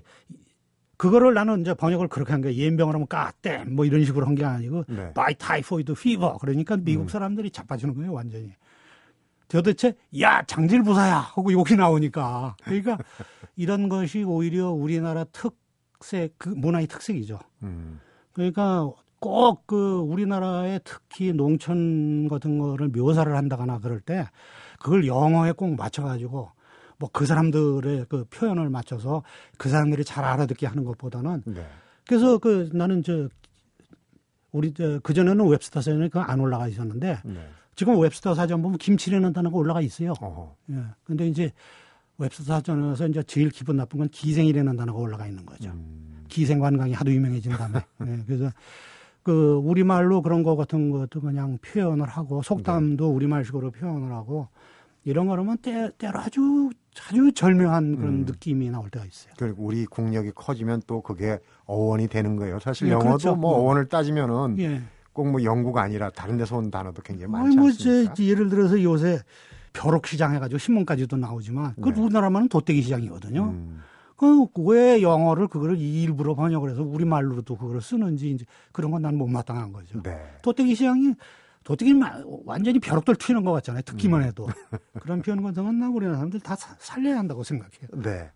[0.99, 2.57] 그거를 나는 이제 번역을 그렇게 한 거예요.
[2.61, 5.13] 옘병을 하면 goddamn 뭐 이런 식으로 한 게 아니고 네.
[5.15, 8.53] By typhoid fever 그러니까 미국 사람들이 자빠지는 거예요 완전히.
[9.49, 12.99] 도대체 야 장질부사야 하고 욕이 나오니까 그러니까
[13.57, 17.39] 이런 것이 오히려 우리나라 특색 그 문화의 특색이죠.
[17.63, 18.01] 음.
[18.33, 24.29] 그러니까 꼭 그 우리나라의 특히 농촌 같은 거를 묘사를 한다거나 그럴 때
[24.81, 26.51] 그걸 영어에 꼭 맞춰가지고
[26.99, 29.23] 뭐 그 사람들의 그 표현을 맞춰서
[29.57, 31.67] 그 사람들이 잘 알아듣게 하는 것보다는 네.
[32.07, 33.29] 그래서 그 나는 저
[34.53, 37.49] 우리 그 전에는 웹스터 사전에 그 안 올라가 있었는데 네.
[37.77, 40.15] 지금 웹스터 사전 보면 김치라는 단어가 올라가 있어요.
[40.21, 40.57] 어허.
[40.71, 40.85] 예.
[41.05, 41.53] 근데 이제
[42.19, 45.71] 웹스터 사전에서 이제 제일 기분 나쁜 건 기생이라는 단어가 올라가 있는 거죠.
[45.71, 46.25] 음.
[46.29, 47.79] 기생 관광이 하도 유명해진 다음에.
[48.07, 48.51] 예, 그래서
[49.23, 53.13] 그 우리말로 그런 거 같은 것도 그냥 표현을 하고 속담도 네.
[53.15, 54.49] 우리말식으로 표현을 하고
[55.05, 56.71] 이런 거라면 때, 때로 아주
[57.09, 58.25] 아주 절묘한 그런 음.
[58.27, 59.33] 느낌이 나올 때가 있어요.
[59.39, 62.59] 그리고 우리 국력이 커지면 또 그게 어원이 되는 거예요.
[62.61, 63.37] 사실 예, 영어도 그렇죠.
[63.37, 63.61] 뭐 음.
[63.65, 64.83] 어원을 따지면은 예.
[65.13, 68.15] 꼭뭐 영구가 아니라 다른 데서 온 단어도 굉장히 많지 뭐 않습니까?
[68.15, 69.21] 제, 예를 들어서 요새
[69.73, 72.01] 벼룩시장 해가지고 신문까지도 나오지만 그 네.
[72.01, 73.45] 우리나라만은 도떼기 시장이거든요.
[73.45, 73.83] 음.
[74.53, 79.73] 그왜 영어를 그거를 일부러 번역을 해서 우리 말로도 그거를 쓰는지 이제 그런 건 난 못마땅한
[79.73, 80.03] 거죠.
[80.03, 80.19] 네.
[80.43, 81.15] 도떼기 시장이
[81.99, 83.83] 마- 완전히 벼룩들 튀는 것 같잖아요.
[83.83, 84.27] 듣기만 음.
[84.27, 84.49] 해도
[85.01, 87.89] 그런 표현 건나 우리나라 사람들 다 사- 살려야 한다고 생각해요.
[88.03, 88.31] 네.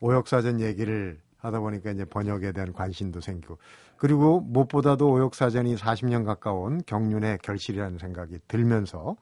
[0.00, 3.58] 오역사전 얘기를 하다 보니까 이제 번역에 대한 관심도 생기고
[3.96, 9.16] 그리고 무엇보다도 오역사전이 40년 가까운 경륜의 결실이라는 생각이 들면서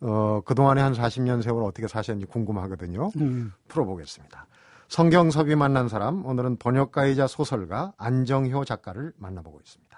[0.00, 3.10] 어, 그동안의 한 40년 세월 어떻게 사셨는지 궁금하거든요.
[3.16, 3.52] 음.
[3.68, 4.46] 풀어보겠습니다.
[4.88, 9.90] 성경섭이 만난 사람 오늘은 번역가이자 소설가 안정효 작가를 만나보고 있습니다.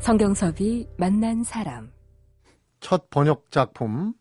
[0.00, 1.92] 성경섭이 만난 사람.
[2.80, 4.14] 첫 번역 작품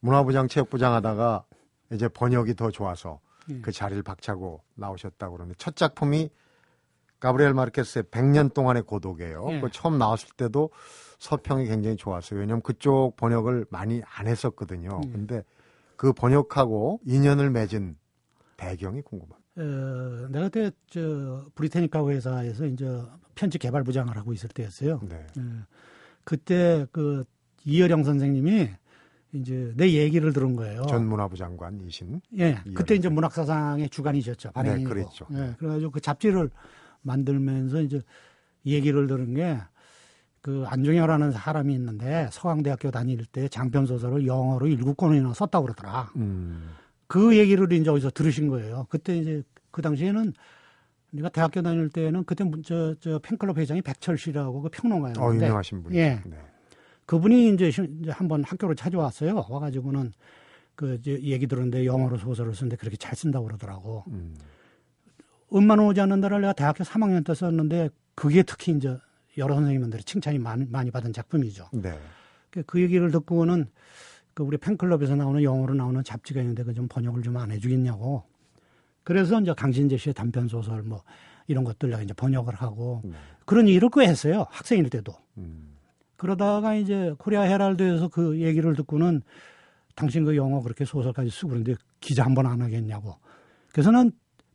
[0.00, 1.44] 문화부장 체육부장 하다가
[1.90, 3.60] 이제 번역이 더 좋아서 예.
[3.62, 6.28] 그 자리를 박차고 나오셨다고 그러는데 첫 작품이
[7.18, 9.46] 가브리엘 마르케스의 100년 동안의 고독이에요.
[9.52, 9.60] 예.
[9.60, 10.70] 그 처음 나왔을 때도
[11.18, 12.38] 서평이 굉장히 좋았어요.
[12.38, 15.00] 왜냐하면 그쪽 번역을 많이 안 했었거든요.
[15.06, 15.10] 예.
[15.10, 15.42] 근데
[15.96, 17.96] 그 번역하고 인연을 맺은
[18.58, 19.39] 배경이 궁금합니다.
[19.62, 23.02] 어, 내가 그때 저 브리테니카 회사에서 이제
[23.34, 25.00] 편집 개발 부장을 하고 있을 때였어요.
[25.08, 25.26] 네.
[25.38, 25.42] 예.
[26.24, 27.24] 그때 그
[27.64, 28.70] 이여령 선생님이
[29.32, 30.82] 이제 내 얘기를 들은 거예요.
[30.86, 34.52] 전 문화부 장관이신 예, 그때 이제 문학사상의 주간이셨죠.
[34.52, 34.88] 발행이고.
[34.88, 35.26] 네, 그랬죠.
[35.32, 36.50] 예, 그래가지고 그 잡지를
[37.02, 38.00] 만들면서 이제
[38.64, 39.60] 얘기를 들은 게
[40.42, 46.10] 그 안중열라는 사람이 있는데 서강대학교 다닐 때 장편 소설을 영어로 일곱 권이나 썼다고 그러더라.
[46.16, 46.70] 음,
[47.10, 48.86] 그 얘기를 이제 어디서 들으신 거예요.
[48.88, 49.42] 그때 이제
[49.72, 50.32] 그 당시에는
[51.10, 55.44] 내가 대학교 다닐 때는 그때 문- 저, 저 팬클럽 회장이 백철 씨라고 그 어, 평론가였는데
[55.46, 56.22] 유명하신 분이 예.
[56.24, 56.36] 네.
[57.06, 57.72] 그분이 이제,
[58.10, 59.44] 한번 학교로 찾아왔어요.
[59.48, 60.12] 와가지고는
[60.76, 64.04] 그 이제 얘기 들었는데 영어로 소설을 쓰는데 그렇게 잘 쓴다고 그러더라고.
[64.06, 64.36] 음,
[65.52, 68.96] 음만 오지 않는 날을 내가 대학교 3학년 때 썼는데 그게 특히 이제
[69.36, 71.70] 여러 선생님들이 칭찬이 많이, 많이 받은 작품이죠.
[71.72, 71.98] 네.
[72.50, 73.66] 그- 그 얘기를 듣고는
[74.40, 78.24] 그 우리 팬클럽에서 나오는 영어로 나오는 잡지가 있는데 그 좀 번역을 좀 안 해주겠냐고.
[79.04, 81.02] 그래서 이제 강신재 씨의 단편 소설 뭐
[81.46, 83.12] 이런 것들 내가 이제 번역을 하고 네.
[83.44, 84.46] 그런 일을 꽤 했어요.
[84.50, 85.12] 학생일 때도.
[85.36, 85.74] 음,
[86.16, 89.20] 그러다가 이제 코리아 헤랄드에서 그 얘기를 듣고는
[89.94, 93.16] 당신 그 영어 그렇게 소설까지 쓰고 그런데 기자 한 번 안 하겠냐고.
[93.72, 94.10] 그래서 는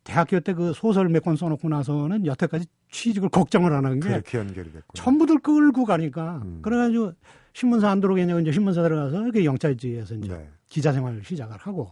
[0.06, 4.38] 대학교 때 그 소설 몇 권 써놓고 나서는 여태까지 취직을 걱정을 안 한 게 그렇게
[4.38, 4.84] 연결이 됐군요.
[4.94, 6.60] 전부들 끌고 가니까 음.
[6.62, 7.13] 그래가지고
[7.54, 10.50] 신문사 안 들어오겠냐고 이제 신문사 들어가서 이렇게 영자지에서 이제 네.
[10.68, 11.91] 기자 생활을 시작을 하고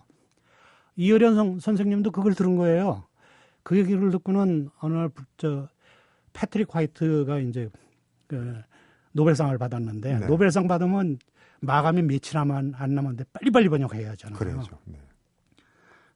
[0.95, 3.03] 이효련 선- 선생님도 그걸 들은 거예요.
[3.63, 5.67] 그 얘기를 듣고는 어느 날 저
[6.33, 7.69] 패트릭 화이트가 이제
[8.27, 8.55] 그
[9.13, 10.27] 노벨상을 받았는데 네.
[10.27, 11.17] 노벨상 받으면
[11.61, 14.37] 마감이 며칠 안 남았는데 빨리빨리 번역해야 하잖아요.
[14.37, 14.77] 그래야죠.
[14.85, 14.99] 네.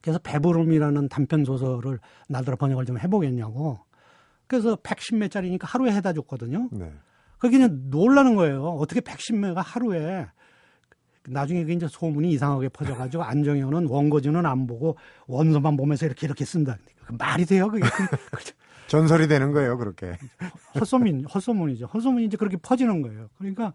[0.08, 3.78] 그래서 배부름이라는 단편 소설을 나더러 번역을 좀 해보겠냐고.
[4.46, 6.70] 그래서 110몇 짜리니까 하루에 해다 줬거든요.
[6.72, 6.90] 네.
[7.36, 8.64] 그게 그냥 놀라는 거예요.
[8.64, 10.26] 어떻게 110매가 하루에
[11.28, 16.78] 나중에 그 이제 소문이 이상하게 퍼져가지고 안정현은 원고지는 안 보고 원서만 보면서 이렇게 이렇게 쓴다.
[17.04, 17.84] 그 말이 돼요, 그게.
[18.88, 20.16] 전설이 되는 거예요, 그렇게.
[20.80, 21.84] 헛소문, 헛소문이죠.
[21.84, 23.28] 헛소문이 이제 그렇게 퍼지는 거예요.
[23.36, 23.74] 그러니까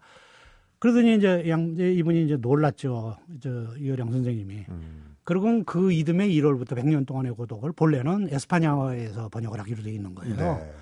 [0.80, 3.18] 그러더니 이제 양, 이분이 이제 놀랐죠.
[3.40, 4.66] 저 이효령 선생님이.
[4.70, 5.13] 음.
[5.24, 10.36] 그리고 그 이듬해 1월부터 100년 동안의 고독을 본래는 에스파냐어에서 번역을 하기로 돼 있는 거예요.
[10.36, 10.72] 네.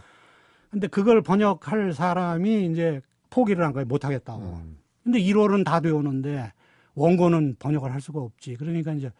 [0.70, 3.00] 근데 그걸 번역할 사람이 이제
[3.30, 3.86] 포기를 한 거예요.
[3.86, 4.42] 못 하겠다고.
[4.42, 4.78] 음.
[5.04, 6.52] 근데 1월은 다 되오는데
[6.94, 8.56] 원고는 번역을 할 수가 없지.
[8.56, 9.10] 그러니까 이제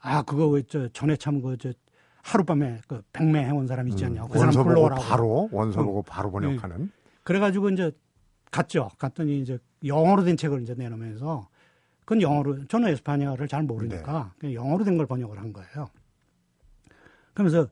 [0.00, 1.72] 아 그거 저 전에 참 그저
[2.22, 4.24] 하룻밤에 그 백매 해온 사람 있지 않냐.
[4.24, 4.28] 음.
[4.30, 5.02] 그 사람 불러오라고.
[5.02, 6.78] 바로 원서 보고 바로 번역하는.
[6.78, 6.88] 네.
[7.24, 7.92] 그래가지고 이제
[8.50, 8.88] 갔죠.
[8.98, 11.48] 갔더니 이제 영어로 된 책을 이제 내놓으면서
[12.06, 14.54] 그건 영어로 저는 에스파냐를 잘 모르니까 네.
[14.54, 15.88] 영어로 된 걸 번역을 한 거예요.
[17.34, 17.68] 그러면서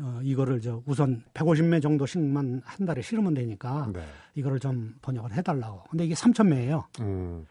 [0.00, 4.04] 어, 이거를 저 우선 150매 정도씩만 한 달에 실으면 되니까 네.
[4.34, 5.82] 이거를 좀 번역을 해달라고.
[5.90, 6.84] 근데 이게 3,000매예요.
[7.00, 7.44] 음.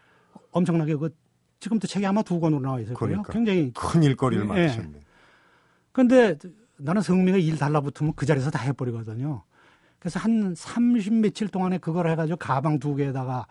[0.52, 1.14] 엄청나게 그
[1.60, 3.24] 지금도 책이 아마 두 권으로 나와 있을 거예요.
[3.24, 3.34] 그러니까.
[3.34, 4.48] 굉장히 큰 일거리를 예.
[4.48, 5.00] 맡으셨네.
[5.92, 6.38] 그런데
[6.78, 9.42] 나는 성미가 일 달라붙으면 그 자리에서 다 해버리거든요.
[10.00, 13.48] 그래서 한 30 며칠 동안에 그걸 해가지고 가방 두 개에다가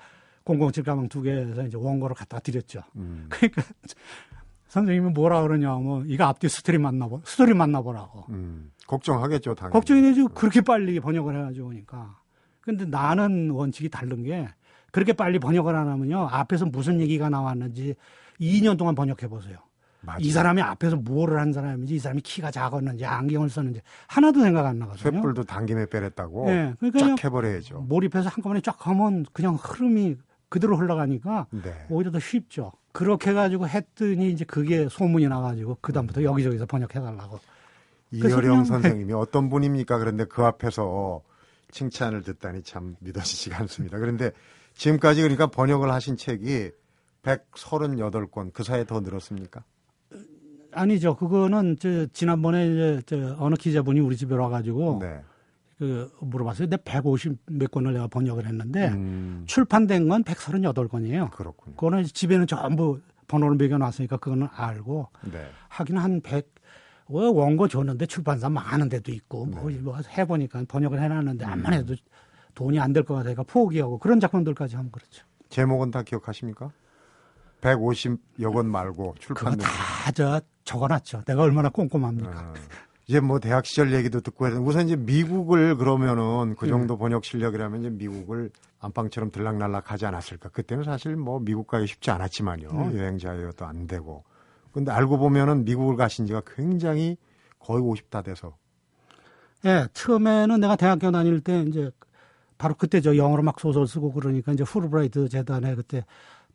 [0.47, 2.81] 007 가방 두 개에서 이제 원고를 갖다 드렸죠.
[2.97, 3.27] 음.
[3.31, 3.63] 그러니까
[4.69, 8.27] 선생님이 뭐라 그러냐, 뭐, 이거 앞뒤 스토리 맞나 보, 스토리 맞나 보라고.
[8.31, 8.71] 음.
[8.87, 9.73] 걱정하겠죠, 당연히.
[9.73, 10.29] 걱정이 되죠.
[10.29, 12.19] 그렇게 빨리 번역을 해가지고 오니까.
[12.61, 14.49] 근데 나는 원칙이 다른 게
[14.91, 16.29] 그렇게 빨리 번역을 안 하면요.
[16.31, 17.95] 앞에서 무슨 얘기가 나왔는지
[18.41, 19.59] 2년 동안 번역해 보세요.
[20.21, 24.79] 이 사람이 앞에서 뭐를 한 사람인지 이 사람이 키가 작았는지 안경을 썼는지 하나도 생각 안
[24.79, 25.11] 나거든요.
[25.11, 27.81] 쇠뿔도 단김에 빼랬다고 네, 그러니까 쫙 해버려야죠.
[27.89, 30.17] 몰입해서 한꺼번에 쫙 하면 그냥 흐름이
[30.49, 31.87] 그대로 흘러가니까 네.
[31.91, 32.73] 오히려 더 쉽죠.
[32.93, 37.39] 그렇게 해가지고 했더니 이제 그게 소문이 나가지고 그다음부터 여기저기서 번역해달라고.
[38.13, 39.99] 이효령 선생님이 어떤 분입니까?
[39.99, 41.23] 그런데 그 앞에서
[41.71, 43.99] 칭찬을 듣다니 참 믿어지지가 않습니다.
[43.99, 44.31] 그런데
[44.75, 46.71] 지금까지 그러니까 번역을 하신 책이
[47.23, 49.65] 138권 그 사이에 더 늘었습니까?
[50.73, 51.17] 아니죠.
[51.17, 55.21] 그거는 저 지난번에 이제 저 어느 기자분이 우리 집에 와가지고 네.
[55.79, 56.69] 그 물어봤어요.
[56.69, 59.45] 근데 150 몇 권을 내가 번역을 했는데 음.
[59.47, 61.31] 출판된 건 138권이에요.
[61.31, 61.75] 그렇군요.
[61.77, 65.47] 그거는 집에는 전부 번호를 매겨놨으니까 그거는 알고 네.
[65.69, 66.49] 하긴 한 100,
[67.09, 69.77] 뭐 원고 줬는데 출판사 많은 데도 있고 뭐, 네.
[69.79, 71.51] 뭐 해보니까 번역을 해놨는데 음.
[71.53, 71.95] 암만 해도
[72.55, 75.27] 돈이 안 될 것 같으니까 포기하고 그런 작품들까지 하면 그렇죠.
[75.51, 76.71] 제목은 다 기억하십니까?
[77.61, 81.23] 150여 권 말고 출판 그거 다저 적어놨죠.
[81.27, 82.31] 내가 얼마나 꼼꼼합니까?
[82.31, 82.55] 어.
[83.09, 86.99] 이제 뭐 대학 시절 얘기도 듣고 해서 우선 이제 미국을 그러면은 그 정도 음.
[86.99, 90.49] 번역 실력이라면 이제 미국을 안방처럼 들락날락 하지 않았을까.
[90.49, 92.69] 그때는 사실 뭐 미국 가기 쉽지 않았지만요.
[92.69, 92.99] 음.
[92.99, 94.25] 여행자여도 안 되고.
[94.73, 97.17] 근데 알고 보면은 미국을 가신 지가 굉장히
[97.61, 98.57] 거의 50다 돼서.
[99.65, 101.91] 예, 네, 처음에는 내가 대학교 다닐 때 이제
[102.59, 106.05] 바로 그때 저 영어로 막 소설 쓰고 그러니까 이제 풀브라이트 재단에 그때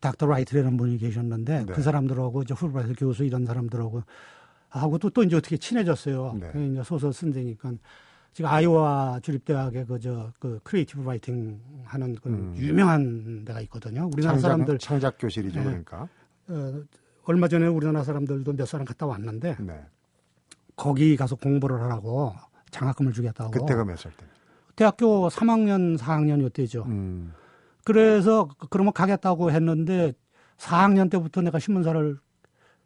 [0.00, 1.72] 닥터 라이트라는 분이 계셨는데 네.
[1.72, 4.02] 그 사람들하고 이제 풀브라이트 교수 이런 사람들하고
[4.80, 6.36] 하고 또, 또 이제 어떻게 친해졌어요.
[6.40, 6.50] 네.
[6.52, 7.72] 그 이제 소설 쓴다니까
[8.32, 12.54] 지금 아이오와 주립대학에 그저 그 creative writing 하는 그 음.
[12.56, 14.06] 유명한 데가 있거든요.
[14.12, 15.64] 우리나라 창작, 사람들 창작 교실이죠, 네.
[15.64, 16.08] 그러니까.
[16.48, 16.82] 어,
[17.24, 19.84] 얼마 전에 우리나라 사람들도 몇 사람 갔다 왔는데 네.
[20.74, 22.32] 거기 가서 공부를 하라고
[22.70, 23.50] 장학금을 주겠다고.
[23.50, 24.24] 그때가 몇 살 때?
[24.74, 26.84] 대학교 3학년, 4학년 요때죠.
[26.86, 27.34] 음.
[27.84, 30.14] 그래서 그러면 가겠다고 했는데
[30.56, 32.18] 4학년 때부터 내가 신문사를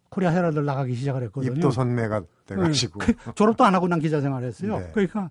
[0.09, 1.53] 코리아 헤럴드 나가기 시작을 했거든요.
[1.55, 3.01] 입도 선매가 돼가지고.
[3.01, 3.13] 네.
[3.13, 4.79] 그 졸업도 안 하고 난 기자 생활을 했어요.
[4.79, 4.91] 네.
[4.93, 5.31] 그러니까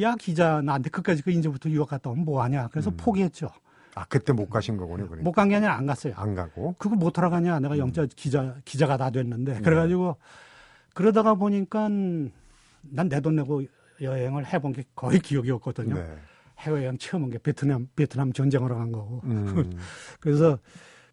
[0.00, 2.68] 야 기자 나한테 끝까지 그 인제부터 유학 갔다 오면 뭐 하냐.
[2.68, 2.96] 그래서 음.
[2.96, 3.48] 포기했죠.
[3.94, 5.06] 아 그때 못 가신 거군요.
[5.06, 5.22] 그러니까.
[5.24, 6.12] 못간 게 아니라 안 갔어요.
[6.16, 6.74] 안 가고.
[6.78, 7.58] 그거 못 하러 가냐.
[7.60, 7.78] 내가 음.
[7.80, 9.60] 영자 기자 기자가 다 됐는데 네.
[9.60, 10.16] 그래가지고
[10.94, 13.62] 그러다가 보니까 난 내 돈 내고
[14.00, 15.94] 여행을 해본 게 거의 기억이 없거든요.
[15.96, 16.06] 네.
[16.60, 19.20] 해외여행 처음 온 게 베트남 베트남 전쟁하러 간 거고.
[19.24, 19.72] 음.
[20.20, 20.58] 그래서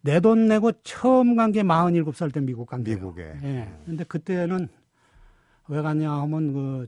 [0.07, 2.97] 내 돈 내고 처음 간 게 47살 때 미국 간 거예요.
[2.97, 3.23] 미국에.
[3.43, 3.67] 예.
[3.85, 4.69] 근데 그때는
[5.67, 6.87] 왜 갔냐 하면 그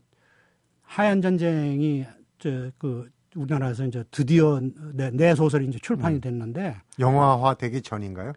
[0.83, 2.05] 하얀 전쟁이
[2.39, 4.61] 저그 우리나라에서 이제 드디어
[4.93, 6.21] 내, 내 소설이 이제 출판이 음.
[6.21, 8.31] 됐는데 영화화 되기 전인가요?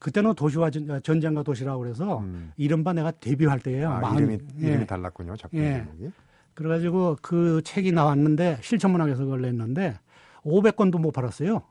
[0.00, 2.52] 그때는 도시화 전, 전쟁과 도시라고 그래서 음.
[2.56, 3.90] 이른바 내가 데뷔할 때예요.
[3.90, 4.66] 아, 이름이 예.
[4.68, 5.36] 이름이 달랐군요.
[5.36, 5.74] 작품 예.
[5.84, 6.10] 제목이.
[6.54, 9.96] 그래가지고 그 책이 나왔는데 실천문학에서 그걸 냈는데
[10.42, 11.62] 500권도 못 팔았어요.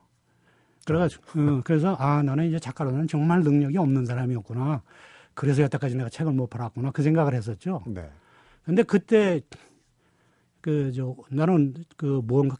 [0.88, 4.82] 그래가지고 어, 그래서 아 나는 이제 작가로는 정말 능력이 없는 사람이었구나.
[5.34, 7.84] 그래서 여태까지 내가 책을 못 팔았구나 그 생각을 했었죠.
[7.86, 8.10] 네.
[8.64, 9.42] 근데 그때
[10.62, 12.58] 그 저 나는 그 뭔가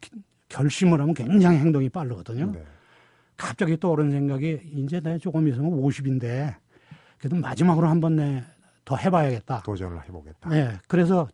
[0.48, 2.52] 결심을 하면 굉장히 행동이 빠르거든요.
[2.52, 2.62] 네.
[3.36, 6.54] 갑자기 떠오른 생각이 이제 내 조금 있으면 50인데
[7.18, 8.44] 그래도 마지막으로 한 번 내
[8.84, 9.62] 더 해봐야겠다.
[9.64, 10.48] 도전을 해보겠다.
[10.48, 10.78] 네.
[10.88, 11.28] 그래서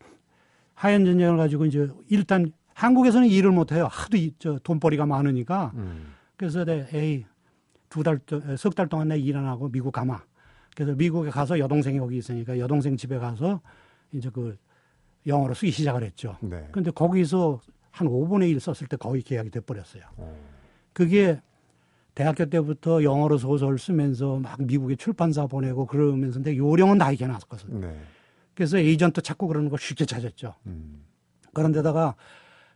[0.73, 3.87] 하얀 전쟁을 가지고 이제 일단 한국에서는 일을 못해요.
[3.89, 5.71] 하도 저 돈벌이가 많으니까.
[5.75, 6.14] 음.
[6.37, 7.25] 그래서 내 에이
[7.89, 8.19] 두 달,
[8.57, 10.21] 석 달 동안 내 일 안 하고 미국 가마.
[10.75, 13.61] 그래서 미국에 가서 여동생이 거기 있으니까 여동생 집에 가서
[14.11, 14.57] 이제 그
[15.25, 16.37] 영어로 쓰기 시작을 했죠.
[16.41, 16.67] 네.
[16.71, 20.03] 근데 거기서 한 5분의 1 썼을 때 거의 계약이 돼버렸어요.
[20.17, 20.37] 어.
[20.93, 21.41] 그게
[22.13, 27.79] 대학교 때부터 영어로 소설 쓰면서 막 미국에 출판사 보내고 그러면서 근데 요령은 다 있겨놨었거든요.
[27.79, 27.99] 네.
[28.53, 30.53] 그래서 에이전트 찾고 그러는 거 쉽게 찾았죠.
[30.67, 31.03] 음.
[31.53, 32.15] 그런데다가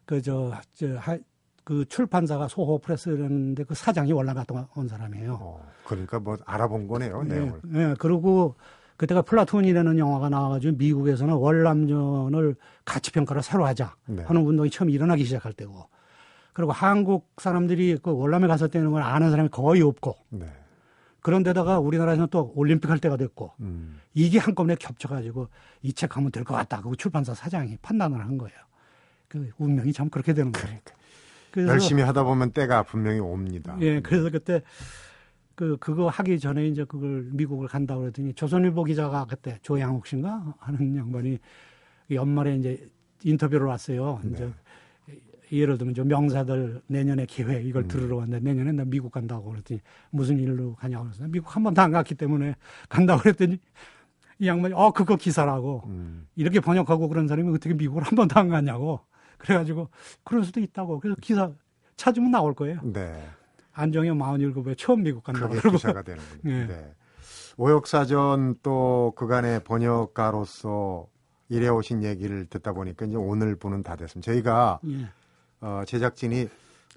[0.06, 0.98] 그저 저
[1.70, 5.38] 그 출판사가 소호 프레스라는데 그 사장이 월남 갔다 온 사람이에요.
[5.40, 7.60] 어, 그러니까 뭐 알아본 거네요, 네, 내용을.
[7.64, 8.56] 네, 그리고
[8.98, 12.56] 그때가 플래툰이라는 영화가 나와가지고 미국에서는 월남전을
[12.86, 14.24] 가치 평가를 새로 하자 네.
[14.24, 15.88] 하는 운동이 처음 일어나기 시작할 때고,
[16.54, 20.48] 그리고 한국 사람들이 그 월남에 갔었다는 걸 아는 사람이 거의 없고, 네.
[21.22, 24.00] 그런데다가 우리나라에서는 또 올림픽 할 때가 됐고, 음.
[24.16, 25.50] 이게 한꺼번에 겹쳐가지고
[25.84, 26.82] 이 책 하면 될 것 같다.
[26.82, 28.58] 그 출판사 사장이 판단을 한 거예요.
[29.28, 30.66] 그 운명이 참 그렇게 되는 거예요.
[30.66, 30.99] 그러니까.
[31.52, 33.78] 그래서, 열심히 하다 보면 때가 분명히 옵니다.
[33.82, 34.62] 예, 그래서 그때
[35.56, 40.96] 그 그거 하기 전에 이제 그걸 미국을 간다고 그랬더니 조선일보 기자가 그때 조양욱 씨인가 하는
[40.96, 41.38] 양반이
[42.12, 42.88] 연말에 이제
[43.24, 44.22] 인터뷰를 왔어요.
[44.24, 44.32] 네.
[44.32, 44.54] 이제
[45.52, 47.88] 예를 들면 저 명사들 내년에 기회 이걸 음.
[47.88, 49.82] 들으러 왔는데 내년에 나 미국 간다고 그랬더니
[50.12, 52.56] 무슨 일로 가냐고 그래서 미국 한 번도 안 갔기 때문에
[52.88, 53.60] 간다고 그랬더니
[54.40, 56.28] 이 양반이 어 그거 기사라고 음.
[56.36, 59.02] 이렇게 번역하고 그런 사람이 어떻게 미국을 한 번도 안 갔냐고
[59.40, 59.90] 그래가지고
[60.24, 61.00] 그럴 수도 있다고.
[61.00, 61.52] 그래서 기사
[61.96, 62.80] 찾으면 나올 거예요.
[62.84, 63.28] 네.
[63.74, 65.56] 안정현 47에 처음 미국 간다고.
[65.56, 66.40] 그게 기사가 되는군요.
[66.44, 66.68] 네.
[66.68, 66.94] 네.
[67.58, 71.08] 오역사전 또 그간의 번역가로서
[71.50, 74.32] 일해 오신 얘기를 듣다 보니까 이제 오늘 분은 다 됐습니다.
[74.32, 75.10] 저희가 예.
[75.62, 76.48] 어, 제작진이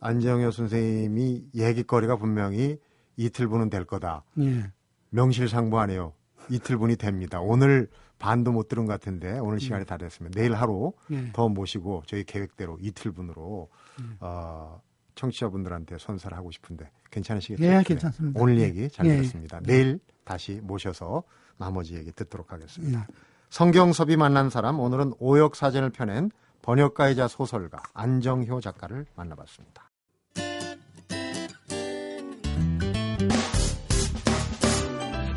[0.00, 2.78] 안정효 선생님이 얘기거리가 분명히
[3.16, 4.24] 이틀 분은 될 거다.
[4.40, 4.70] 예.
[5.11, 6.12] 명실상부하네요.
[6.48, 7.40] 이틀 분이 됩니다.
[7.40, 7.88] 오늘
[8.22, 9.64] 반도 못 들은 것 같은데 오늘 네.
[9.64, 11.30] 시간이 다 됐으면 내일 하루 네.
[11.32, 14.04] 더 모시고 저희 계획대로 이틀분으로 네.
[14.20, 14.80] 어,
[15.16, 17.62] 청취자분들한테 선사를 하고 싶은데 괜찮으시겠죠?
[17.62, 18.40] 네, 괜찮습니다.
[18.40, 19.61] 오늘 얘기 잘 들었습니다.
[19.64, 21.24] 내일 다시 모셔서
[21.58, 23.08] 나머지 얘기 듣도록 하겠습니다.
[23.50, 26.30] 성경섭이 만난 사람 오늘은 오역 사전을 펴낸
[26.62, 29.90] 번역가이자 소설가 안정효 작가를 만나봤습니다.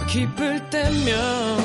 [0.08, 1.65] 기쁠 때면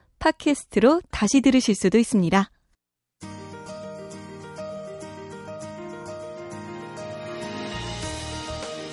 [0.21, 2.49] 팟캐스트로 다시 들으실 수도 있습니다.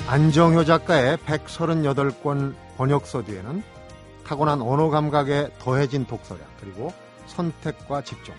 [0.08, 3.62] 안정효 작가의 138권 번역서 뒤에는
[4.24, 6.94] 타고난 언어 감각에 더해진 독서력 그리고
[7.26, 8.34] 선택과 집중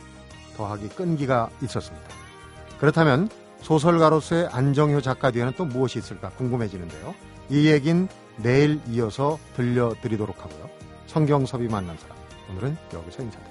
[0.58, 2.08] 더하기 끈기가 있었습니다.
[2.80, 3.30] 그렇다면
[3.62, 7.13] 소설가로서의 안정효 작가 뒤에는 또 무엇이 있을까 궁금해지는데요.
[7.49, 10.69] 이 얘긴 내일 이어서 들려드리도록 하고요.
[11.06, 12.18] 성경섭이 만난 사람
[12.49, 13.48] 오늘은 여기서 인사드립니다.